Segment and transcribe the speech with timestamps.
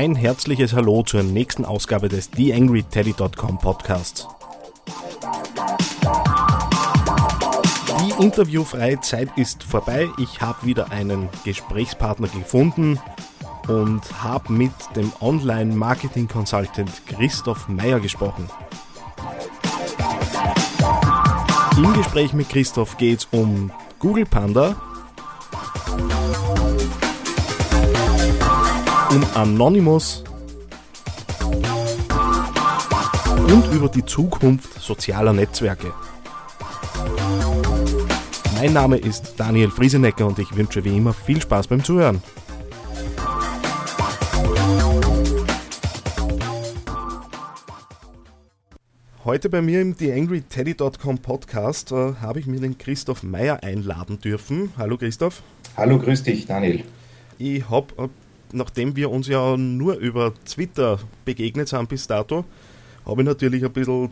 [0.00, 4.26] Ein herzliches Hallo zur nächsten Ausgabe des TheAngryTeddy.com Podcasts.
[8.00, 10.08] Die interviewfreie Zeit ist vorbei.
[10.16, 12.98] Ich habe wieder einen Gesprächspartner gefunden
[13.68, 18.48] und habe mit dem Online-Marketing-Consultant Christoph Meyer gesprochen.
[21.76, 24.80] Im Gespräch mit Christoph geht es um Google Panda,
[29.10, 30.22] um Anonymous
[33.48, 35.92] und über die Zukunft sozialer Netzwerke.
[38.54, 42.22] Mein Name ist Daniel Friesenecker und ich wünsche wie immer viel Spaß beim Zuhören.
[49.24, 54.72] Heute bei mir im TheAngryTeddy.com Podcast äh, habe ich mir den Christoph Meyer einladen dürfen.
[54.78, 55.42] Hallo Christoph.
[55.76, 56.84] Hallo, grüß dich, Daniel.
[57.38, 58.08] Ich habe, äh,
[58.52, 62.44] nachdem wir uns ja nur über Twitter begegnet sind bis dato,
[63.06, 64.10] habe ich natürlich ein bisschen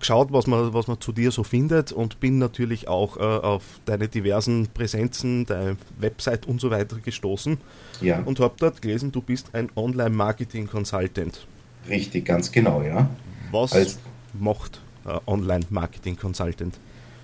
[0.00, 3.62] geschaut, was man, was man zu dir so findet und bin natürlich auch äh, auf
[3.84, 7.58] deine diversen Präsenzen, deine Website und so weiter gestoßen
[8.00, 11.46] Ja, und habe dort gelesen, du bist ein Online-Marketing-Consultant.
[11.88, 13.08] richtig, ganz genau, ja.
[13.50, 13.98] Was Als-
[14.38, 16.78] macht äh, Online-Marketing-Consultant?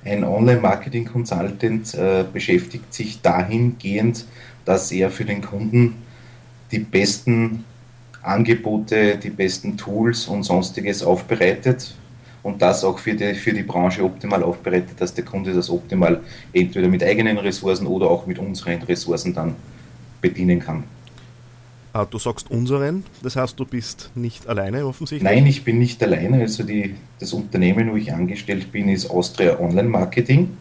[0.05, 4.27] Ein Online-Marketing-Consultant äh, beschäftigt sich dahingehend,
[4.65, 5.95] dass er für den Kunden
[6.73, 7.65] die besten
[8.23, 11.95] Angebote, die besten Tools und sonstiges aufbereitet
[12.43, 16.21] und das auch für die, für die Branche optimal aufbereitet, dass der Kunde das optimal
[16.53, 19.55] entweder mit eigenen Ressourcen oder auch mit unseren Ressourcen dann
[20.21, 20.85] bedienen kann.
[21.93, 25.31] Ah, du sagst unseren, das heißt, du bist nicht alleine offensichtlich?
[25.31, 26.41] Nein, ich bin nicht alleine.
[26.41, 30.57] Also die, das Unternehmen, wo ich angestellt bin, ist Austria Online Marketing.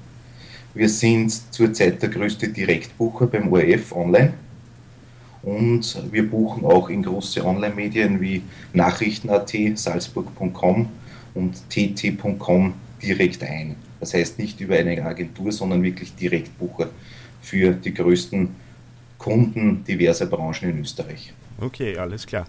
[0.73, 4.33] Wir sind zurzeit der größte Direktbucher beim ORF Online.
[5.43, 8.43] Und wir buchen auch in große Online-Medien wie
[8.73, 10.89] Nachrichten.at, Salzburg.com
[11.33, 13.75] und tt.com direkt ein.
[13.99, 16.89] Das heißt nicht über eine Agentur, sondern wirklich Direktbucher
[17.41, 18.49] für die größten
[19.17, 21.33] Kunden diverser Branchen in Österreich.
[21.59, 22.47] Okay, alles klar.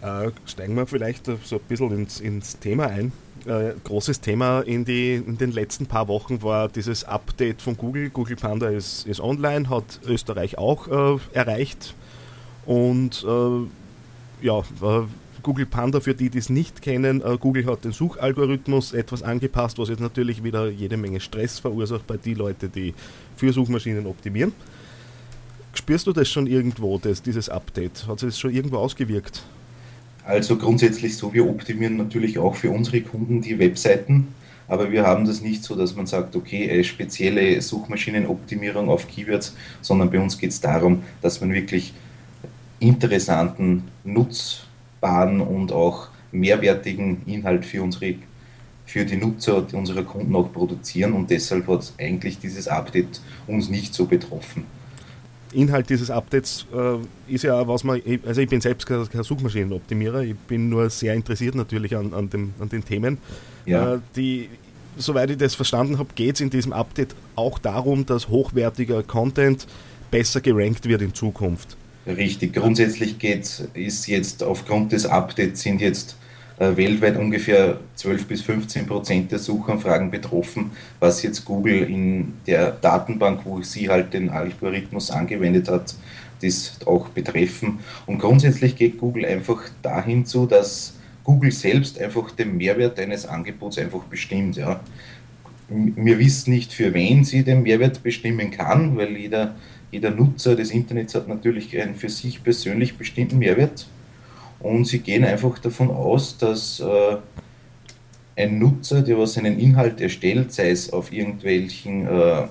[0.00, 3.12] Äh, steigen wir vielleicht so ein bisschen ins, ins Thema ein.
[3.46, 8.10] Äh, großes Thema in, die, in den letzten paar Wochen war dieses Update von Google.
[8.10, 11.94] Google Panda ist, ist online, hat Österreich auch äh, erreicht.
[12.66, 15.06] Und äh, ja, äh,
[15.42, 19.78] Google Panda, für die, die es nicht kennen, äh, Google hat den Suchalgorithmus etwas angepasst,
[19.78, 22.94] was jetzt natürlich wieder jede Menge Stress verursacht bei den Leuten, die
[23.36, 24.52] für Suchmaschinen optimieren.
[25.74, 28.06] Spürst du das schon irgendwo, das, dieses Update?
[28.06, 29.44] Hat sich das schon irgendwo ausgewirkt?
[30.28, 34.28] Also grundsätzlich so, wir optimieren natürlich auch für unsere Kunden die Webseiten,
[34.68, 39.56] aber wir haben das nicht so, dass man sagt, okay, eine spezielle Suchmaschinenoptimierung auf Keywords,
[39.80, 41.94] sondern bei uns geht es darum, dass man wirklich
[42.78, 48.16] interessanten, nutzbaren und auch mehrwertigen Inhalt für unsere
[48.84, 53.94] für die Nutzer unserer Kunden auch produzieren und deshalb hat eigentlich dieses Update uns nicht
[53.94, 54.64] so betroffen.
[55.52, 60.22] Inhalt dieses Updates äh, ist ja, was man, also ich bin selbst kein, kein Suchmaschinenoptimierer,
[60.22, 63.18] ich bin nur sehr interessiert natürlich an, an, dem, an den Themen.
[63.66, 63.94] Ja.
[63.94, 64.48] Äh, die,
[64.96, 69.66] soweit ich das verstanden habe, geht es in diesem Update auch darum, dass hochwertiger Content
[70.10, 71.76] besser gerankt wird in Zukunft.
[72.06, 76.16] Richtig, grundsätzlich geht, ist jetzt aufgrund des Updates sind jetzt
[76.58, 83.40] weltweit ungefähr 12 bis 15 Prozent der Suchanfragen betroffen, was jetzt Google in der Datenbank,
[83.44, 85.94] wo sie halt den Algorithmus angewendet hat,
[86.42, 87.80] das auch betreffen.
[88.06, 90.94] Und grundsätzlich geht Google einfach dahin zu, dass
[91.24, 94.56] Google selbst einfach den Mehrwert eines Angebots einfach bestimmt.
[94.56, 94.80] Ja.
[95.68, 99.54] Wir wissen nicht, für wen sie den Mehrwert bestimmen kann, weil jeder,
[99.92, 103.86] jeder Nutzer des Internets hat natürlich einen für sich persönlich bestimmten Mehrwert.
[104.60, 107.16] Und sie gehen einfach davon aus, dass äh,
[108.36, 112.46] ein Nutzer, der was einen Inhalt erstellt, sei es auf irgendwelchen äh,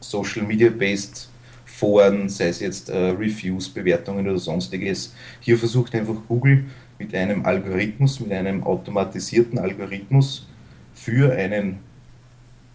[0.00, 1.28] Social Media based
[1.64, 6.64] Foren, sei es jetzt äh, Reviews, Bewertungen oder sonstiges, hier versucht einfach Google
[6.98, 10.46] mit einem Algorithmus, mit einem automatisierten Algorithmus
[10.92, 11.78] für einen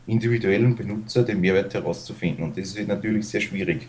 [0.07, 2.43] individuellen Benutzer den Mehrwert herauszufinden.
[2.43, 3.87] Und das ist natürlich sehr schwierig.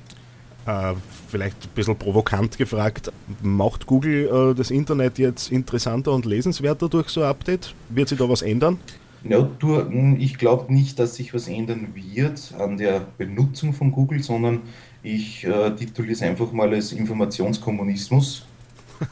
[0.67, 0.95] Äh,
[1.29, 7.09] vielleicht ein bisschen provokant gefragt, macht Google äh, das Internet jetzt interessanter und lesenswerter durch
[7.09, 7.73] so ein Update?
[7.89, 8.79] Wird sich da was ändern?
[9.23, 13.93] Ja, du, hm, ich glaube nicht, dass sich was ändern wird an der Benutzung von
[13.93, 14.63] Google, sondern
[15.05, 18.45] ich äh, tituliere es einfach mal als Informationskommunismus,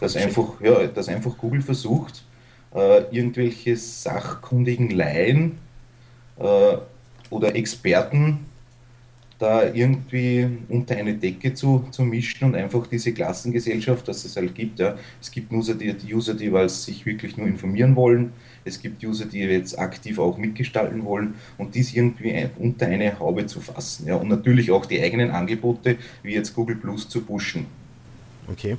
[0.01, 2.25] dass einfach, ja, dass einfach Google versucht,
[2.75, 5.59] äh, irgendwelche sachkundigen Laien
[6.39, 6.77] äh,
[7.31, 8.41] oder Experten
[9.39, 14.55] da irgendwie unter eine Decke zu, zu mischen und einfach diese Klassengesellschaft, dass es halt
[14.55, 14.79] gibt.
[14.79, 14.97] Ja.
[15.21, 18.33] Es gibt User, die, User, die weil sich wirklich nur informieren wollen.
[18.65, 23.47] Es gibt User, die jetzt aktiv auch mitgestalten wollen und dies irgendwie unter eine Haube
[23.47, 24.07] zu fassen.
[24.07, 24.17] Ja.
[24.17, 27.67] Und natürlich auch die eigenen Angebote, wie jetzt Google Plus, zu pushen.
[28.51, 28.77] Okay.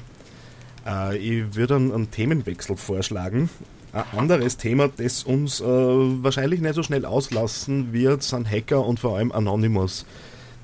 [0.87, 3.49] Äh, ich würde einen, einen Themenwechsel vorschlagen.
[3.91, 8.99] Ein anderes Thema, das uns äh, wahrscheinlich nicht so schnell auslassen wird, sind Hacker und
[8.99, 10.05] vor allem Anonymous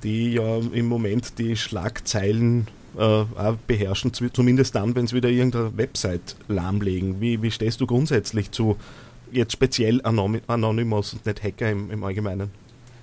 [0.02, 2.66] die ja im Moment die Schlagzeilen
[2.98, 3.24] äh,
[3.66, 7.20] beherrschen, zumindest dann, wenn sie wieder irgendeine Website lahmlegen.
[7.20, 8.76] Wie, wie stehst du grundsätzlich zu
[9.30, 12.50] jetzt speziell Anonymous und nicht Hacker im, im Allgemeinen?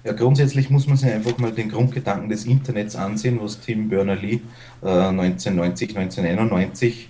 [0.03, 4.39] Ja, grundsätzlich muss man sich einfach mal den Grundgedanken des Internets ansehen, was Tim Berners-Lee
[4.81, 7.08] äh, 1990, 1991 äh,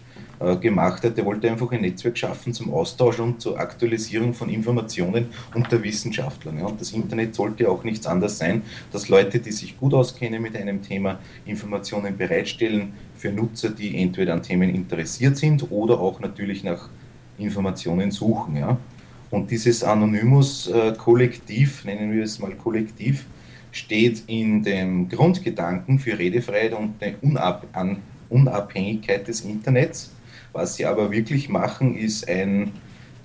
[0.62, 1.18] gemacht hat.
[1.18, 6.60] Er wollte einfach ein Netzwerk schaffen zum Austausch und zur Aktualisierung von Informationen unter Wissenschaftlern.
[6.60, 6.68] Ja.
[6.68, 10.56] Und das Internet sollte auch nichts anderes sein, dass Leute, die sich gut auskennen mit
[10.56, 16.64] einem Thema, Informationen bereitstellen für Nutzer, die entweder an Themen interessiert sind oder auch natürlich
[16.64, 16.88] nach
[17.38, 18.56] Informationen suchen.
[18.56, 18.78] Ja.
[19.32, 23.26] Und dieses Anonymous-Kollektiv, nennen wir es mal Kollektiv,
[23.72, 27.18] steht in dem Grundgedanken für Redefreiheit und eine
[28.30, 30.12] Unabhängigkeit des Internets
[30.54, 32.72] was sie aber wirklich machen, ist ein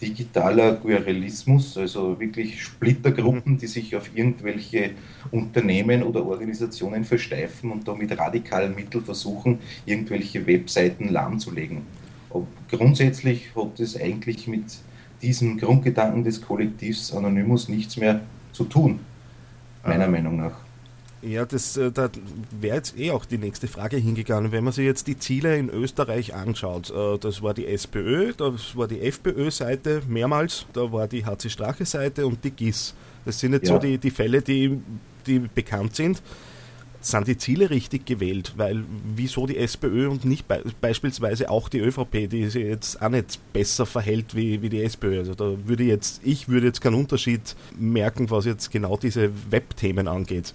[0.01, 4.91] digitaler Guerrillismus, also wirklich Splittergruppen, die sich auf irgendwelche
[5.31, 11.83] Unternehmen oder Organisationen versteifen und da mit radikalen Mitteln versuchen, irgendwelche Webseiten lahmzulegen.
[12.31, 14.65] Aber grundsätzlich hat es eigentlich mit
[15.23, 18.21] diesem Grundgedanken des Kollektivs Anonymous nichts mehr
[18.53, 19.01] zu tun,
[19.85, 20.64] meiner Meinung nach.
[21.27, 22.11] Ja, das, äh, da
[22.61, 24.53] wäre jetzt eh auch die nächste Frage hingegangen.
[24.53, 28.77] Wenn man sich jetzt die Ziele in Österreich anschaut, äh, das war die SPÖ, das
[28.77, 32.95] war die FPÖ-Seite mehrmals, da war die HC Strache-Seite und die GIS.
[33.25, 33.75] Das sind jetzt ja.
[33.75, 34.79] so die, die Fälle, die,
[35.27, 36.23] die bekannt sind.
[37.01, 38.55] Sind die Ziele richtig gewählt?
[38.57, 38.85] Weil
[39.15, 43.41] wieso die SPÖ und nicht be beispielsweise auch die ÖVP, die sich jetzt auch nicht
[43.53, 45.19] besser verhält wie, wie die SPÖ?
[45.19, 50.09] Also da würde jetzt, ich würde jetzt keinen Unterschied merken, was jetzt genau diese Webthemen
[50.09, 50.55] angeht.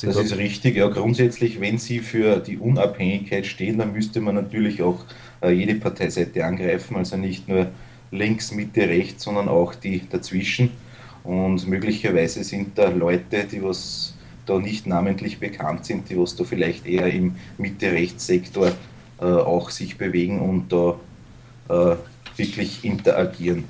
[0.00, 0.76] Das ist richtig.
[0.76, 5.04] Ja, grundsätzlich, wenn Sie für die Unabhängigkeit stehen, dann müsste man natürlich auch
[5.42, 7.68] äh, jede Parteiseite angreifen, also nicht nur
[8.10, 10.70] links, Mitte, rechts, sondern auch die dazwischen.
[11.24, 14.14] Und möglicherweise sind da Leute, die was
[14.46, 18.72] da nicht namentlich bekannt sind, die was da vielleicht eher im Mitte-Rechts-Sektor
[19.20, 20.98] äh, auch sich bewegen und da
[21.68, 21.96] äh,
[22.36, 23.64] wirklich interagieren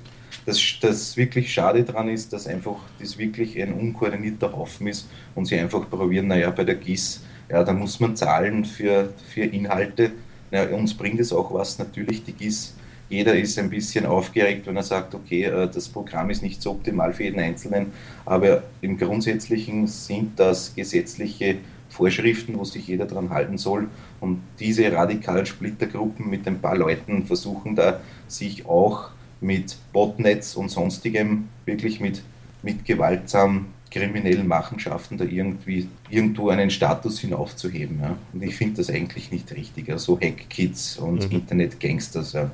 [0.45, 5.47] das, das wirklich schade daran ist, dass einfach das wirklich ein unkoordinierter Haufen ist und
[5.47, 10.13] sie einfach probieren, naja, bei der GIS, ja, da muss man zahlen für, für Inhalte.
[10.51, 12.75] Naja, uns bringt es auch was, natürlich die GIS.
[13.09, 16.71] Jeder ist ein bisschen aufgeregt, wenn er sagt, okay, äh, das Programm ist nicht so
[16.71, 17.93] optimal für jeden Einzelnen,
[18.25, 21.57] aber im Grundsätzlichen sind das gesetzliche
[21.91, 23.89] Vorschriften, wo sich jeder daran halten soll.
[24.19, 29.11] Und diese radikalen Splittergruppen mit ein paar Leuten versuchen da sich auch
[29.43, 32.23] mit Botnets und sonstigem, wirklich mit,
[32.63, 38.01] mit gewaltsamen kriminellen Machenschaften da irgendwie irgendwo einen Status hinaufzuheben.
[38.01, 38.17] Ja.
[38.33, 39.89] Und ich finde das eigentlich nicht richtig.
[39.89, 39.99] Ja.
[39.99, 41.37] So Hackkids und mhm.
[41.37, 42.33] Internet-Gangsters.
[42.33, 42.51] Ja.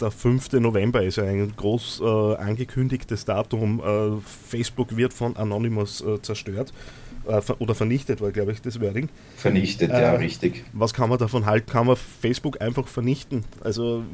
[0.00, 0.52] Der 5.
[0.54, 3.80] November ist ein groß äh, angekündigtes Datum.
[3.80, 6.72] Äh, Facebook wird von Anonymous äh, zerstört
[7.26, 9.08] äh, oder vernichtet war, glaube ich, das Wording.
[9.36, 10.64] Vernichtet, ja, äh, richtig.
[10.72, 11.70] Was kann man davon halten?
[11.70, 13.44] Kann man Facebook einfach vernichten?
[13.62, 14.04] Also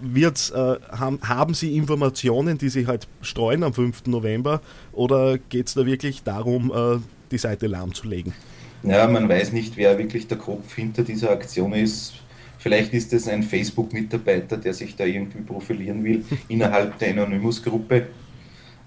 [0.00, 4.06] wird's, äh, haben, haben Sie Informationen, die Sie halt streuen am 5.
[4.06, 4.60] November
[4.92, 6.98] oder geht es da wirklich darum, äh,
[7.30, 8.32] die Seite lahmzulegen?
[8.82, 12.14] Ja, man weiß nicht, wer wirklich der Kopf hinter dieser Aktion ist.
[12.58, 18.06] Vielleicht ist es ein Facebook-Mitarbeiter, der sich da irgendwie profilieren will innerhalb der Anonymous-Gruppe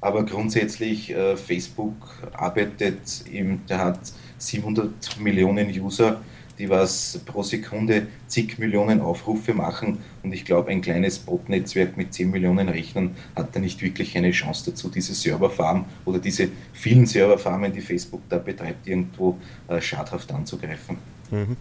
[0.06, 1.96] aber grundsätzlich äh, Facebook
[2.34, 4.00] arbeitet, im, der hat
[4.38, 6.22] 700 Millionen User,
[6.60, 12.14] die was pro Sekunde zig Millionen Aufrufe machen und ich glaube, ein kleines Bot-Netzwerk mit
[12.14, 17.08] 10 Millionen Rechnern hat da nicht wirklich eine Chance dazu, diese Serverfarm oder diese vielen
[17.08, 20.98] Serverfarmen, die Facebook da betreibt, irgendwo äh, schadhaft anzugreifen.
[21.32, 21.58] Mhm.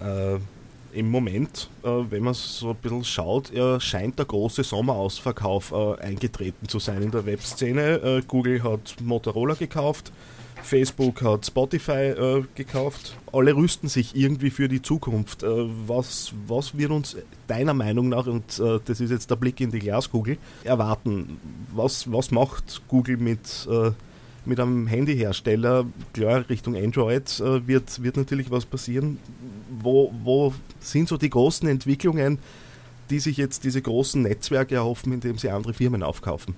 [0.00, 0.38] Äh
[0.94, 6.00] im Moment, äh, wenn man so ein bisschen schaut, äh, scheint der große Sommerausverkauf äh,
[6.00, 8.00] eingetreten zu sein in der Webszene.
[8.02, 10.12] Äh, Google hat Motorola gekauft,
[10.62, 13.16] Facebook hat Spotify äh, gekauft.
[13.32, 15.42] Alle rüsten sich irgendwie für die Zukunft.
[15.42, 15.48] Äh,
[15.86, 19.80] was, was wird uns deiner Meinung nach, und das ist jetzt der Blick in die
[19.80, 21.38] Glaskugel, erwarten?
[21.74, 23.68] Was, was macht Google mit
[24.46, 29.18] mit einem Handyhersteller, klar, Richtung Android äh, wird, wird natürlich was passieren.
[29.80, 32.38] Wo, wo sind so die großen Entwicklungen,
[33.10, 36.54] die sich jetzt diese großen Netzwerke erhoffen, indem sie andere Firmen aufkaufen?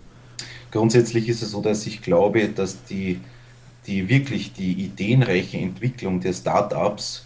[0.71, 3.21] Grundsätzlich ist es so, dass ich glaube, dass die,
[3.87, 7.25] die wirklich die ideenreiche Entwicklung der Startups,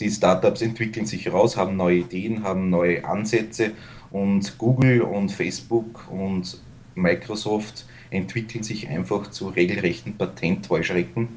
[0.00, 3.72] die Startups entwickeln sich raus, haben neue Ideen, haben neue Ansätze
[4.10, 6.58] und Google und Facebook und
[6.94, 11.28] Microsoft entwickeln sich einfach zu regelrechten Patentheuschrecken,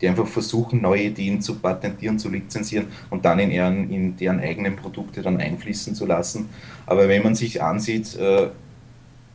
[0.00, 4.40] die einfach versuchen, neue Ideen zu patentieren, zu lizenzieren und dann in deren, in deren
[4.40, 6.48] eigenen Produkte dann einfließen zu lassen.
[6.86, 8.48] Aber wenn man sich ansieht, äh,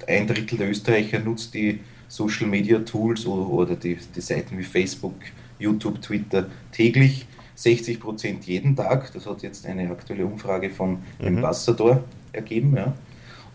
[0.08, 5.16] ein Drittel der Österreicher nutzt die Social Media Tools oder, die, die Seiten wie Facebook,
[5.60, 7.26] YouTube, Twitter täglich.
[7.56, 9.12] 60 Prozent jeden Tag.
[9.14, 11.28] Das hat jetzt eine aktuelle Umfrage von mhm.
[11.28, 12.76] Ambassador ergeben.
[12.76, 12.94] Ja.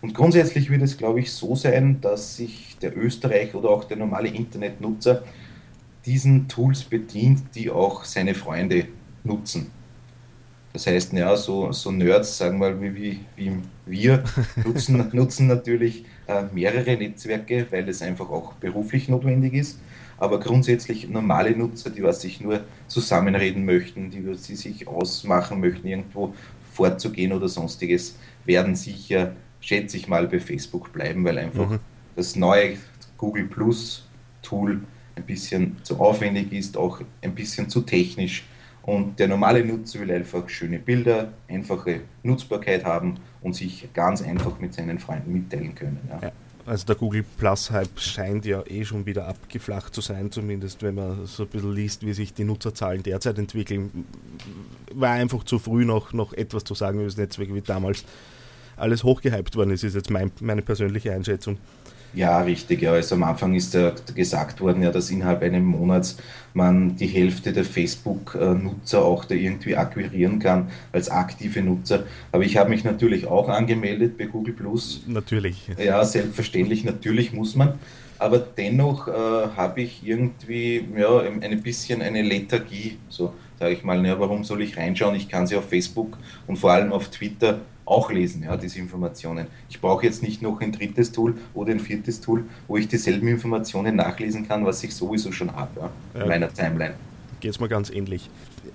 [0.05, 3.97] Und grundsätzlich wird es, glaube ich, so sein, dass sich der Österreicher oder auch der
[3.97, 5.23] normale Internetnutzer
[6.05, 8.85] diesen Tools bedient, die auch seine Freunde
[9.23, 9.71] nutzen.
[10.73, 13.57] Das heißt, ja, so, so Nerds, sagen wir mal, wie, wie, wie
[13.87, 14.23] wir,
[14.63, 19.79] nutzen, nutzen natürlich äh, mehrere Netzwerke, weil es einfach auch beruflich notwendig ist.
[20.19, 25.61] Aber grundsätzlich normale Nutzer, die was sich nur zusammenreden möchten, die was sie sich ausmachen
[25.61, 26.35] möchten, irgendwo
[26.73, 29.33] vorzugehen oder sonstiges, werden sicher
[29.65, 31.79] schätze ich mal, bei Facebook bleiben, weil einfach mhm.
[32.15, 32.77] das neue
[33.17, 34.07] Google Plus
[34.41, 34.81] Tool
[35.15, 38.45] ein bisschen zu aufwendig ist, auch ein bisschen zu technisch.
[38.83, 44.59] Und der normale Nutzer will einfach schöne Bilder, einfache Nutzbarkeit haben und sich ganz einfach
[44.59, 45.99] mit seinen Freunden mitteilen können.
[46.07, 46.19] Ja.
[46.27, 46.31] Ja,
[46.67, 50.93] also der Google Plus Hype scheint ja eh schon wieder abgeflacht zu sein, zumindest wenn
[50.93, 54.05] man so ein bisschen liest, wie sich die Nutzerzahlen derzeit entwickeln.
[54.93, 58.05] War einfach zu früh noch, noch etwas zu sagen über das Netzwerk wie damals
[58.77, 61.57] alles hochgehypt worden ist, ist jetzt mein, meine persönliche Einschätzung.
[62.15, 62.81] Ja, richtig.
[62.81, 62.93] Ja.
[62.93, 66.17] Also am Anfang ist ja gesagt worden, ja, dass innerhalb eines Monats
[66.53, 72.05] man die Hälfte der Facebook-Nutzer auch da irgendwie akquirieren kann als aktive Nutzer.
[72.31, 75.03] Aber ich habe mich natürlich auch angemeldet bei Google Plus.
[75.07, 75.69] Natürlich.
[75.77, 77.73] Ja, selbstverständlich, natürlich muss man.
[78.17, 82.97] Aber dennoch äh, habe ich irgendwie ja, ein bisschen eine Lethargie.
[83.09, 85.15] So sage ich mal, ja, warum soll ich reinschauen?
[85.15, 86.17] Ich kann sie auf Facebook
[86.47, 89.47] und vor allem auf Twitter auch lesen, ja, diese Informationen.
[89.69, 93.27] Ich brauche jetzt nicht noch ein drittes Tool oder ein viertes Tool, wo ich dieselben
[93.27, 96.27] Informationen nachlesen kann, was ich sowieso schon habe ja, in ja.
[96.27, 96.95] meiner Timeline.
[97.39, 98.29] Geht es mir ganz ähnlich.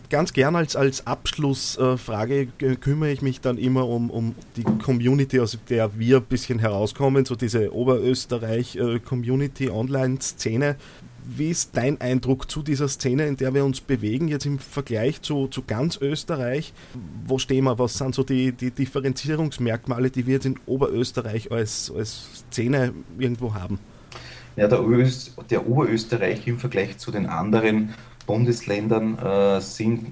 [0.09, 5.41] Ganz gern als, als Abschlussfrage äh, kümmere ich mich dann immer um, um die Community,
[5.41, 10.77] aus der wir ein bisschen herauskommen, so diese Oberösterreich-Community, äh, Online-Szene.
[11.25, 15.23] Wie ist dein Eindruck zu dieser Szene, in der wir uns bewegen, jetzt im Vergleich
[15.23, 16.73] zu, zu ganz Österreich?
[17.27, 17.79] Wo stehen wir?
[17.79, 23.55] Was sind so die, die Differenzierungsmerkmale, die wir jetzt in Oberösterreich als, als Szene irgendwo
[23.55, 23.79] haben?
[24.57, 27.95] Ja, der, Oberöst, der Oberösterreich im Vergleich zu den anderen
[28.27, 30.07] Bundesländern äh, sind,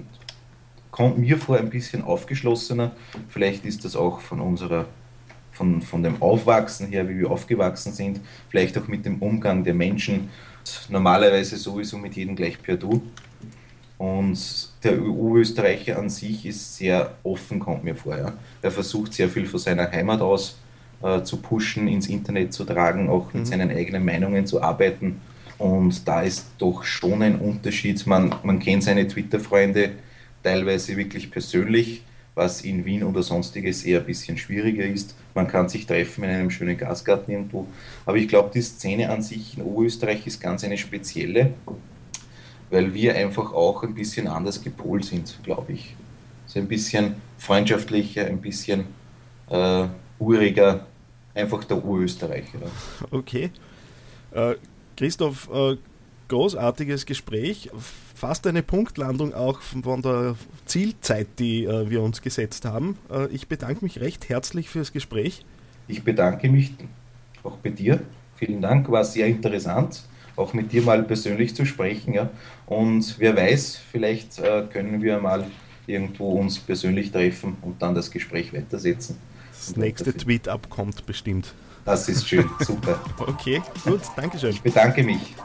[0.91, 2.91] kommt mir vor ein bisschen aufgeschlossener.
[3.27, 4.85] Vielleicht ist das auch von unserer
[5.59, 9.73] von, von dem Aufwachsen her, wie wir aufgewachsen sind, vielleicht auch mit dem Umgang der
[9.73, 10.29] Menschen
[10.89, 13.01] normalerweise sowieso mit jedem gleich per Du.
[13.97, 18.17] Und der EU-Österreicher an sich ist sehr offen, kommt mir vor.
[18.17, 18.33] Ja.
[18.61, 20.57] Er versucht sehr viel von seiner Heimat aus
[21.01, 23.45] äh, zu pushen, ins Internet zu tragen, auch mit mhm.
[23.45, 25.19] seinen eigenen Meinungen zu arbeiten.
[25.57, 28.07] Und da ist doch schon ein Unterschied.
[28.07, 29.91] Man, man kennt seine Twitter-Freunde
[30.43, 32.03] teilweise wirklich persönlich,
[32.39, 35.13] was in Wien oder sonstiges eher ein bisschen schwieriger ist.
[35.35, 37.67] Man kann sich treffen in einem schönen Gasgarten irgendwo.
[38.05, 41.53] Aber ich glaube, die Szene an sich in Oberösterreich ist ganz eine spezielle,
[42.69, 45.95] weil wir einfach auch ein bisschen anders gepolt sind, glaube ich.
[46.45, 48.85] So ein bisschen freundschaftlicher, ein bisschen
[49.49, 50.87] äh, uriger,
[51.35, 52.59] einfach der Urösterreicher.
[53.11, 53.51] Okay.
[54.31, 54.55] Äh,
[54.95, 55.75] Christoph, äh,
[56.29, 57.69] großartiges Gespräch.
[58.19, 60.35] Fast eine Punktlandung auch von der
[60.65, 62.97] Zielzeit, die äh, wir uns gesetzt haben.
[63.09, 65.45] Äh, ich bedanke mich recht herzlich fürs Gespräch.
[65.87, 66.73] Ich bedanke mich
[67.43, 68.01] auch bei dir.
[68.35, 70.03] Vielen Dank, war sehr interessant,
[70.35, 72.13] auch mit dir mal persönlich zu sprechen.
[72.13, 72.29] Ja.
[72.65, 75.45] Und wer weiß, vielleicht äh, können wir mal
[75.87, 79.15] irgendwo uns persönlich treffen und dann das Gespräch weitersetzen.
[79.53, 81.53] Das nächste Tweet-Up kommt bestimmt.
[81.85, 83.01] Das ist schön, super.
[83.17, 84.49] okay, gut, danke schön.
[84.49, 85.35] Ich bedanke mich.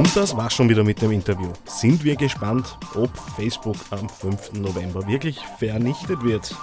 [0.00, 1.52] Und das war's schon wieder mit dem Interview.
[1.66, 4.54] Sind wir gespannt, ob Facebook am 5.
[4.54, 6.56] November wirklich vernichtet wird.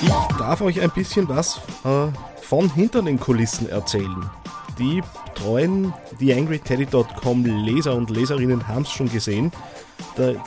[0.00, 2.06] Ich darf euch ein bisschen was äh,
[2.40, 4.30] von hinter den Kulissen erzählen.
[4.78, 5.02] Die
[5.34, 9.52] treuen TheAngryTeddy.com Leser und Leserinnen haben es schon gesehen.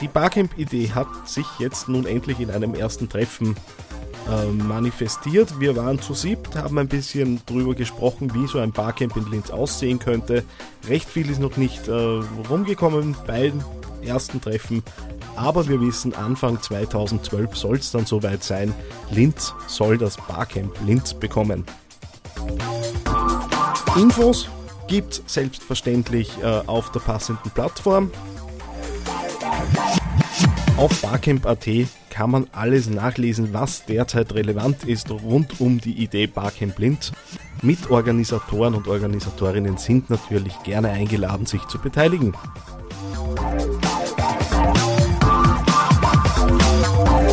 [0.02, 3.56] Die Barcamp-Idee hat sich jetzt nun endlich in einem ersten Treffen
[4.28, 5.60] äh, manifestiert.
[5.60, 9.50] Wir waren zu siebt, haben ein bisschen drüber gesprochen, wie so ein Barcamp in Linz
[9.50, 10.44] aussehen könnte.
[10.88, 13.64] Recht viel ist noch nicht äh, rumgekommen bei den
[14.02, 14.84] ersten Treffen,
[15.36, 18.74] aber wir wissen, Anfang 2012 soll es dann soweit sein.
[19.12, 21.66] Linz soll das Barcamp Linz bekommen.
[23.96, 24.50] Infos
[24.88, 28.12] gibt es selbstverständlich äh, auf der passenden Plattform.
[30.80, 31.68] Auf barcamp.at
[32.10, 37.12] kann man alles nachlesen, was derzeit relevant ist rund um die Idee Barcamp Blind.
[37.62, 42.34] Mitorganisatoren und Organisatorinnen sind natürlich gerne eingeladen, sich zu beteiligen.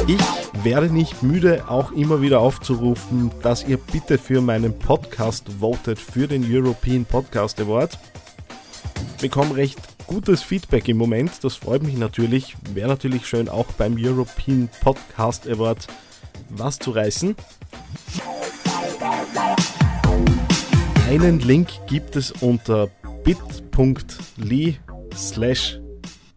[0.08, 6.00] Ich werde nicht müde, auch immer wieder aufzurufen, dass ihr bitte für meinen Podcast votet
[6.00, 7.96] für den European Podcast Award.
[9.14, 12.56] Ich bekomme recht gutes Feedback im Moment, das freut mich natürlich.
[12.72, 15.86] Wäre natürlich schön, auch beim European Podcast Award
[16.50, 17.34] was zu reißen.
[21.08, 22.88] Einen Link gibt es unter
[23.24, 24.78] bit.ly
[25.14, 25.80] slash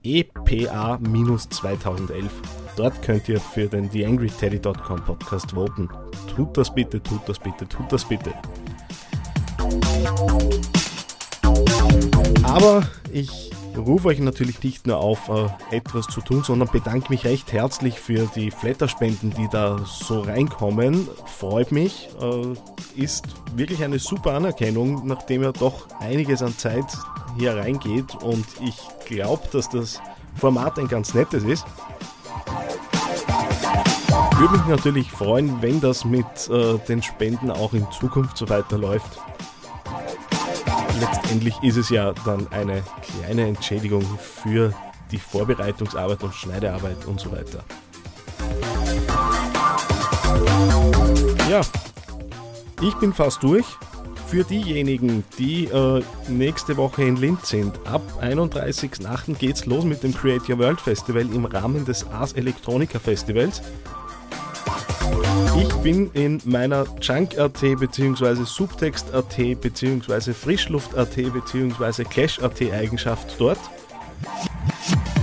[0.04, 2.30] epa-2011.
[2.76, 5.90] Dort könnt ihr für den TheAngryTeddy.com Podcast voten.
[6.34, 8.32] Tut das bitte, tut das bitte, tut das bitte.
[12.44, 17.26] Aber ich rufe euch natürlich nicht nur auf, äh, etwas zu tun, sondern bedanke mich
[17.26, 21.08] recht herzlich für die Flatterspenden, die da so reinkommen.
[21.26, 26.86] Freut mich, äh, ist wirklich eine super Anerkennung, nachdem ja doch einiges an Zeit
[27.38, 30.02] hier reingeht und ich glaube, dass das
[30.36, 31.66] Format ein ganz nettes ist.
[34.38, 39.20] Würde mich natürlich freuen, wenn das mit äh, den Spenden auch in Zukunft so weiterläuft.
[41.00, 44.74] Letztendlich ist es ja dann eine kleine Entschädigung für
[45.12, 47.64] die Vorbereitungsarbeit und Schneidearbeit und so weiter.
[51.50, 51.62] Ja,
[52.82, 53.66] ich bin fast durch.
[54.28, 59.36] Für diejenigen, die äh, nächste Woche in Linz sind, ab 31.08.
[59.36, 63.64] geht's los mit dem Create Your World Festival im Rahmen des Ars Electronica Festivals.
[65.60, 68.44] Ich bin in meiner Junk.at bzw.
[68.46, 70.34] Subtext.at bzw.
[70.34, 72.04] Frischluft.at bzw.
[72.06, 73.60] Clash.at Eigenschaft dort.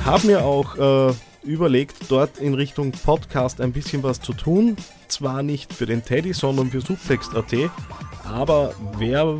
[0.04, 4.76] Habe mir auch äh, überlegt, dort in Richtung Podcast ein bisschen was zu tun.
[5.08, 7.70] Zwar nicht für den Teddy, sondern für Subtext.at.
[8.24, 9.38] Aber wer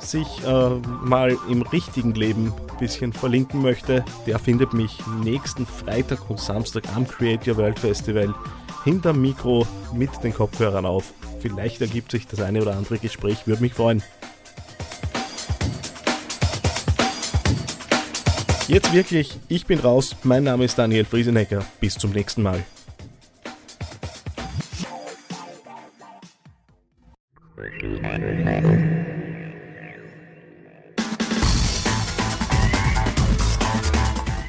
[0.00, 0.70] sich äh,
[1.04, 6.84] mal im richtigen Leben ein bisschen verlinken möchte, der findet mich nächsten Freitag und Samstag
[6.96, 8.34] am Create Your World Festival
[8.84, 11.12] hinterm Mikro mit den Kopfhörern auf.
[11.40, 14.02] Vielleicht ergibt sich das eine oder andere Gespräch, würde mich freuen.
[18.68, 20.16] Jetzt wirklich, ich bin raus.
[20.22, 21.64] Mein Name ist Daniel Friesenecker.
[21.80, 22.64] Bis zum nächsten Mal.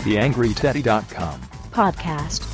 [0.03, 1.39] TheAngryTeddy.com
[1.71, 2.52] Podcast.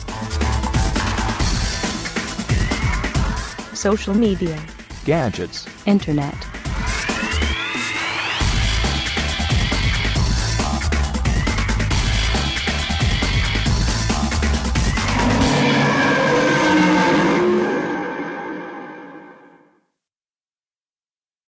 [3.80, 4.62] Social media.
[5.06, 5.66] Gadgets.
[5.86, 6.49] Internet.